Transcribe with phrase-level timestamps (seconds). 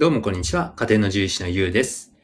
[0.00, 0.72] どうもこんにちは。
[0.76, 2.14] 家庭の獣医師のゆうです。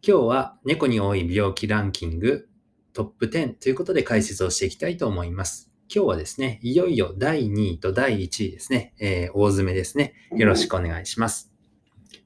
[0.00, 2.48] 今日は猫に多い病気ランキング
[2.94, 5.70] トップ10ということで解説をしていきたいと思います。
[5.94, 10.14] 今日はですね、いよいよ第2位と第1位ですね、えー大詰めですね。
[10.34, 11.52] よろしくお願いします。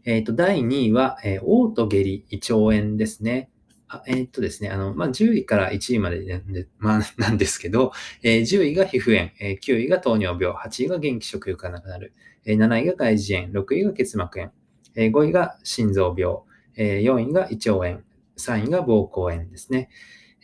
[0.04, 3.50] えっ、と、第2位は、えー、嘔吐下痢胃腸炎ですね。
[3.88, 7.90] あえっ、とですね、あの、まあ、10位から1位までなんで、まあ、なんですけど、
[8.22, 12.14] えー10位が皮膚炎、えー9位が糖尿病、8位が元気食欲がなくなる、
[12.44, 14.52] えー7位が外耳炎、6位が結膜炎、
[15.00, 16.36] えー5位が心臓病、
[16.76, 18.00] えー4位が胃腸炎、
[18.36, 19.88] 3位が膀胱炎ですね。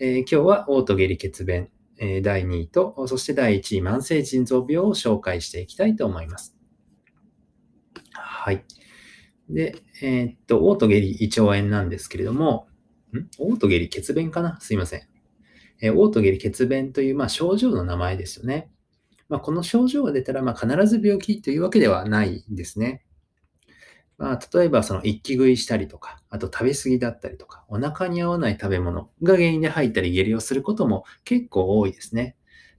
[0.01, 6.57] えー今日は嘔吐下痢血便、え第2位と、そして第1位慢性腎臓病を紹介していきたいと思います。
[8.13, 8.65] はい。
[9.51, 12.67] で、えーっと、嘔吐下痢胃腸炎なんですけれども、
[13.13, 13.19] ん？
[13.39, 14.59] 嘔吐下痢血便かな？
[14.61, 15.03] すいません。
[15.83, 18.71] えー嘔吐下痢血便という、まあ、症状の名前ですよね。
[19.29, 23.06] まあ、この症状が出たら、まあ、必ず病気というわけではないんですね。
[24.19, 32.35] まあ、例えば、その一気食いしたりとか、あと食べ過ぎだったりとか、お腹に合わない食べ物が原因で吐いたり下痢をすることも結構多いですね。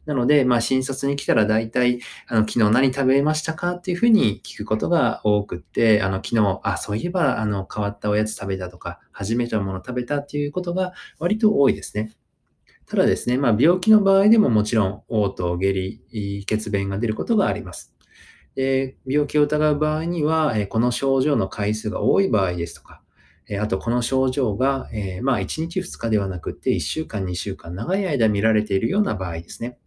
[0.08, 3.74] なので、まあ、診察に来たら大体、あの、昨日何食べましたか？
[3.74, 12.14] っていうふうに聞くことが多くって、あの、昨日、あ、そういえば、あの、変わったおやつ食べたとか、初めてのもの食べたっていうことが割と多いですね。
[12.86, 17.97] ただですね、まあ、病気の場合でももちろん、嘔吐、下痢、血便が出ることがあります。
[18.58, 23.04] で病気を疑う場合には、えこの症状の回数が多い場合ですとか、
[23.48, 29.78] えあとこの症状が、えまあ、1日2日ではなくって1週間、2週間、長い間見られているような場合ですね。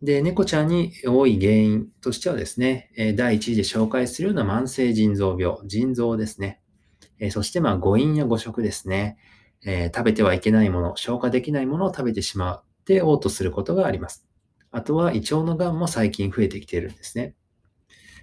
[0.00, 6.62] で、猫ちゃんに多い原因としてはですね、え第1位で紹介するような慢性腎臓病、腎臓ですね。
[7.18, 9.18] えそして、まあ、誤飲や誤食ですね。
[9.66, 14.25] え食べてはいけないもの、消化できないものを食べてしまって嘔吐することがあります。
[14.76, 17.34] あとは胃腸のがんも最近増えてきているんですね。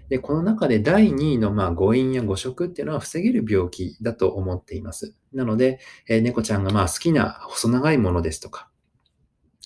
[0.07, 5.15] で、この中で第2位のまあ誤飲や誤食っていうのは防げる病気だと思っています。
[5.33, 8.69] なので、えー猫ちゃんがまあ好きな細長いものですとか、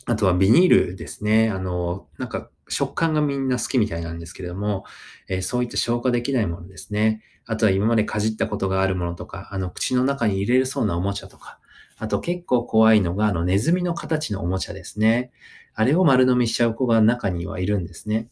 [0.06, 1.50] あとはビニールですね。
[1.50, 4.86] あの、なんか食感がみんな好きみたいなんですけれども、
[5.28, 7.22] えーそういった消化できないものですね。
[7.46, 11.60] あとは今までかじったことがあるものとか、あの口の中に入れるそうなおもちゃとか、
[11.98, 15.32] あと結構怖いのがあのネズミの形のおもちゃですね。
[15.74, 18.30] あれを丸飲みしちゃう子が中にはいるんですね。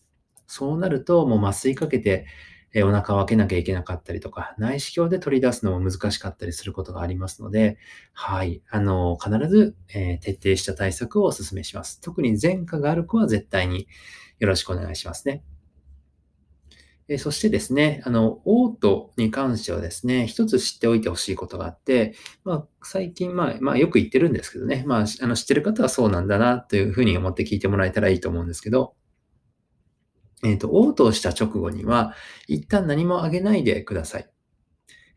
[0.47, 2.25] そうなると、もう麻酔かけて、
[2.73, 7.77] えお腹を開けなきゃいけなかったりとか、内視鏡で取り出すのも難しかったりすることがありますので、
[8.13, 12.01] はい、あの、必ず、えー徹底した対策をお勧めします。
[12.01, 13.87] 特に前科がある子は絶対に
[14.39, 15.43] よろしくお願いしますね。
[17.07, 28.95] えそしてですね、あの、嘔吐に関してはですね、一つ知っておいてほしいことがあって、まあ、最近、まあ、まあ、よく言ってるんですけどね、まあ、あの、知ってる方はそうなんだな、というふうに思って聞いてもらえたらいいと思うんですけど、
[30.43, 32.15] えっ、と、嘔吐をした直後には、
[32.47, 34.29] 一旦何もあげないでください。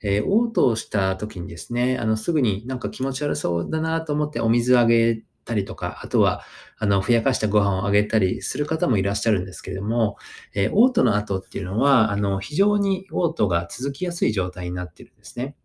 [0.02, 6.42] えー嘔吐をした時にですね、あの、すぐになんか気持ち悪そうだなと思ってお水あげたりとか、あとは、
[6.78, 10.16] あの、ふやかしたご飯をあげたりする方もいらっしゃるんですけれども、
[10.54, 15.56] えー嘔吐の後っていうのは、あの、非常に嘔吐が続きやすい状態になっているんですね。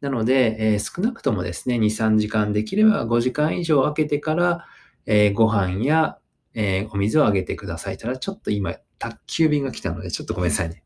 [0.00, 4.66] なので、えー少なくともですね、2、3時間できれば5時間以上空けてから、
[5.06, 6.18] えーご飯や、
[6.54, 7.98] えーお水をあげてください。
[7.98, 10.84] ただ、ちょっと今、宅急便が来たので、ちょっとごめんなさいね。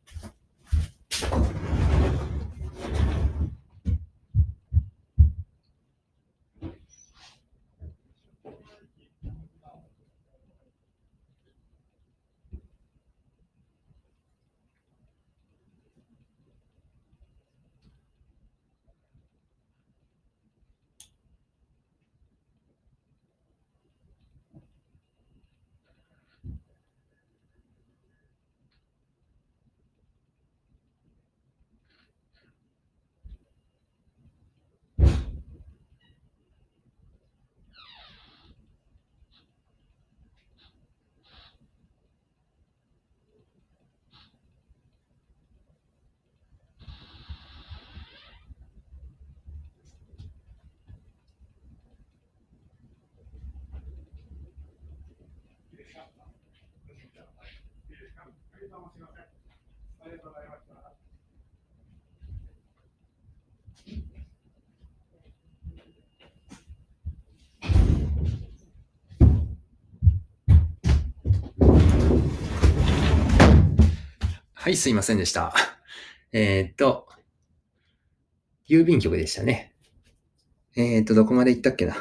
[74.52, 75.54] はい、すいませんでした。
[76.32, 77.08] えーっと、
[78.68, 79.74] 郵便局でしたね。
[80.76, 81.96] えーっと、どこまで行ったっけな。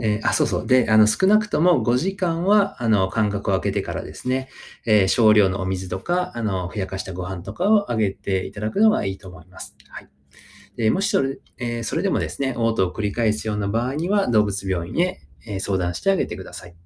[0.00, 0.66] えーあ、そうそう。
[0.66, 4.48] で、あの、少なくとも5時間は、あの、間隔を空けてからですね、
[4.86, 9.76] えー少量のお水とか、あの、ふやかしたご飯とかをあげていただくのがいいと思います。
[9.88, 10.08] はい。
[10.76, 16.76] でもしそれ、えーそれでもですね、嘔吐を繰り返すような場合には、動物病院へ、え相談してあげてください。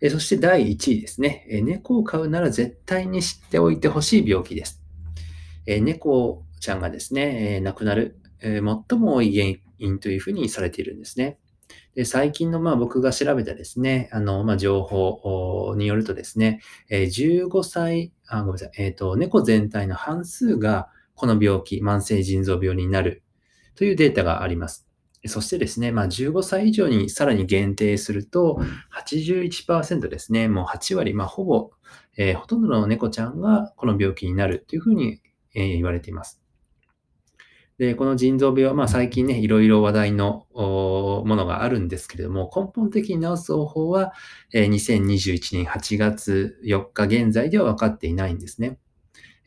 [0.00, 4.82] えそして第1位ですね、え猫を飼うなら絶対に知っておいてほしい病気です。
[5.66, 11.39] え猫ちゃんがですね、え亡くなる、え最も多い原因というふうにされているんですね。
[11.94, 23.22] で最近のまあ僕が調べたですね、あのまあ情報によるとですね、え15歳、あ、ごめんなさい、えっ、と、猫全体の半数がこの病気、慢性腎臓病になる
[23.74, 24.86] というデータがあります。
[25.26, 28.58] そしてですね、まあ、15歳以上にさらに限定すると、
[28.90, 31.70] 81%ですね、もう8割、まあ、ほぼ、
[32.16, 35.20] えーほとんどの猫ちゃんがこの病気になるというふうに、
[35.54, 36.39] えー言われています。
[37.80, 44.12] で、この腎臓病は、まあ、最近ね、いろいろ話題のものがあるんですけれども、根本的に治す方法は、
[44.52, 48.78] え2021年8月4日現在では分かっていないんですね。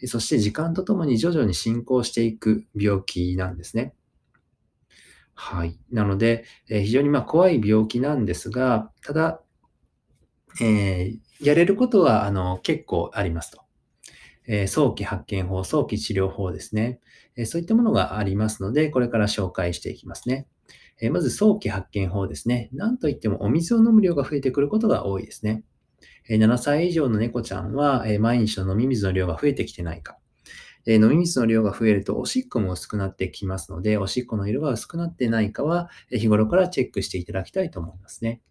[0.05, 3.93] そして時間とともに徐々に進行していく病気なんですね。
[5.35, 5.77] はい。
[5.91, 9.43] なので、え非常にま怖い病気なんですが、ただ、
[10.59, 13.62] えーやれることはあの結構ありますと。
[14.47, 16.99] え早期発見法、早期治療法ですね、
[17.35, 20.47] えそういったものがありますので、これから紹介していきますね。
[21.01, 22.69] えまず早期発見法ですね。
[22.73, 25.63] なんといってもお水を飲む量が増えてくることが多いですね。
[26.29, 30.17] え7歳以上の猫ちゃんは、え毎日の飲み水の量が増えてきてないか。
[30.85, 38.41] え飲み水の量が増えるとおしっこも薄くなってきますので、おしっこの色が薄くなってないかは、え日頃からチェックしていただきたいと思いますね。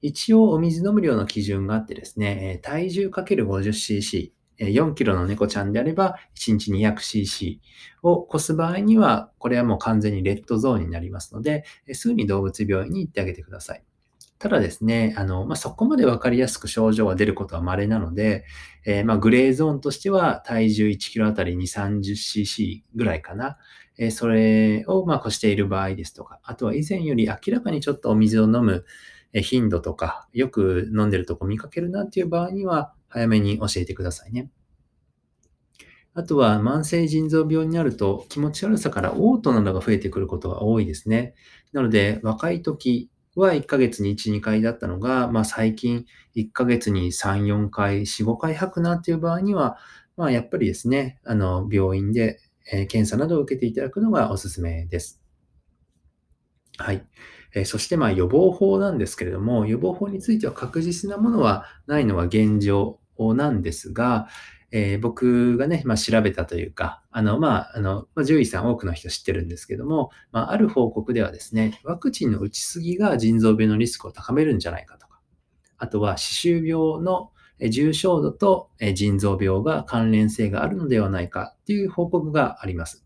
[0.00, 7.58] 一応、お水飲む量の基準があってですね、体重 ×50cc、4キロの猫ちゃんであれば、1日 200cc
[8.02, 13.82] を超す場合には、これはもう完全にレッドゾーンになりますので、すぐに動物病院に行ってあげてください。
[14.38, 18.44] ただですね、あの、まあ、そこまでわかりやすく症状が出ることは稀なので、
[18.84, 23.56] えーまあ、グレーゾーンとしては体重1キロあたり2、30cc ぐらいかな。
[23.98, 28.84] えーそれをまあ越している場合ですとか、あとは以前より明らかにちょっとお水を飲む
[29.32, 34.50] 頻度とか、よく飲んでるとこ見かけるなっていう場合には、早めに教えてくださいね。
[36.14, 41.34] あとは、慢性腎臓病になると気持ち悪さから嘔吐などが増えてくることが多いですね。
[41.72, 49.78] なので、若い時は1ヶ月に1、2回だったのが、まあ最近1ヶ月に3、4回、4、5回吐くなっていう場合には、
[50.16, 55.22] まあやっぱりですね、あの、病院で、検査などを受けていただくのがおすすめです。
[56.78, 57.06] はい。
[57.54, 64.28] えそしてまあ予防法なんですけれども、予防法については確実なものはないのが現状なんですが、
[64.70, 75.20] えー僕がね、まあ、調べたというか、あの、まあ、あの、まあ、獣医さん多くの人知ってるんですけども、まあ、ある報告ではですね、ワクチンの打ちすぎが腎臓病のリスクを高めるんじゃないかとか、
[75.76, 77.30] あとは歯周病の
[77.70, 83.04] 重症度と腎臓病が関連性があるのではないかっていう報告があります。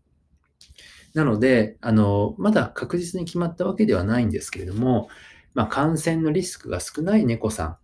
[1.13, 5.09] なので、あの、まだ確実に決まったわけではないんですけれども、
[5.53, 7.77] まあ、感染のリスクが少ない猫さん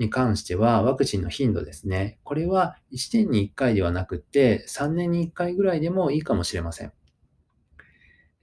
[0.00, 2.18] に関しては、ワクチンの頻度ですね。
[2.24, 6.92] これは1年に1回ではなくて、3年に1回ぐらいでもいいかもしれません。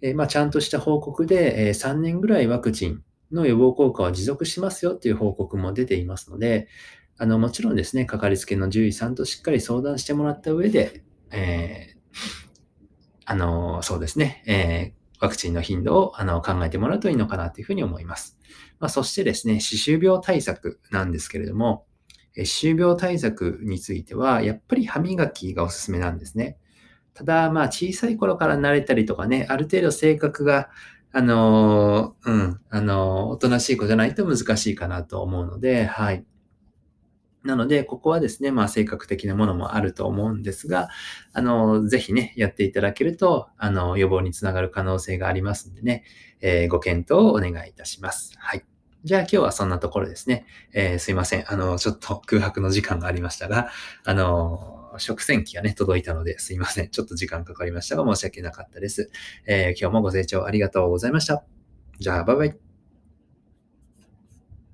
[0.02, 6.68] えまあ、ちゃんとした報告で、え3年ぐらいワクチンの予防効果は持続しますよっていう報告も出ていますので、
[7.18, 11.98] あの、もちろんですね、かかりつけの獣医さんとしっかり相談してもらった上で、えー
[13.26, 18.38] あの、そうですね、えーワクチンの頻度をあの考えてもらうといいのかなというふうに思います。
[18.80, 21.86] まあ、そしてですね、歯周病対策なんですけれども、
[22.36, 26.58] 歯周病対策については、やっぱり歯磨きがおすすめなんですね。
[27.14, 30.70] ただ、まあ、小さい頃から慣れたりとかね、ある程度性格が、
[31.12, 36.26] あのーうん、あのーおとなしい子じゃないと難しいかなと思うので、はい。
[37.48, 40.90] なので、ここはですね、まあ、性格的なものもあると思うんですが、
[41.34, 46.04] あの、ぜひね、やっていただけると、あの、予防につながる可能性がありますんでね、
[46.42, 48.34] えーご検討をお願いいたします。
[48.38, 48.64] はい。
[49.04, 50.46] じゃあ今日はそんなところですね。
[50.74, 51.52] えーすいません。
[51.52, 53.70] あの、ちょっと空白の時間がありましたが、
[54.04, 56.90] あの、食洗機がね、届いたのですいません。
[56.90, 59.10] ちょっと時間かかりましたが、申し訳なかったです。
[59.46, 61.44] えー今日もご清聴ありがとうございました。
[62.00, 62.67] じゃあ、バイバイ。